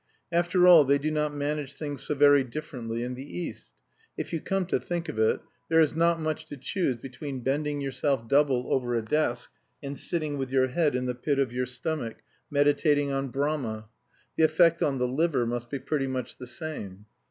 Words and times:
After 0.31 0.65
all 0.65 0.83
they 0.83 0.97
do 0.97 1.11
not 1.11 1.31
manage 1.31 1.75
things 1.75 2.01
so 2.01 2.15
very 2.15 2.43
differently 2.43 3.03
in 3.03 3.13
the 3.13 3.37
East. 3.39 3.75
If 4.17 4.33
you 4.33 4.41
come 4.41 4.65
to 4.65 4.79
think 4.79 5.07
of 5.09 5.19
it, 5.19 5.41
there 5.69 5.79
is 5.79 5.95
not 5.95 6.19
much 6.19 6.47
to 6.47 6.57
choose 6.57 6.95
between 6.95 7.41
bending 7.41 7.81
yourself 7.81 8.27
double 8.27 8.73
over 8.73 8.95
a 8.95 9.05
desk 9.05 9.51
and 9.83 9.95
sitting 9.95 10.39
with 10.39 10.51
your 10.51 10.69
head 10.69 10.95
in 10.95 11.05
the 11.05 11.13
pit 11.13 11.37
of 11.37 11.53
your 11.53 11.67
stomach, 11.67 12.15
meditating 12.49 13.11
on 13.11 13.27
Brahma. 13.27 13.89
The 14.37 14.43
effect 14.43 14.81
on 14.81 14.97
the 14.97 15.07
liver 15.07 15.45
must 15.45 15.69
be 15.69 15.77
pretty 15.77 16.07
much 16.07 16.39
the 16.39 16.47
same. 16.47 17.05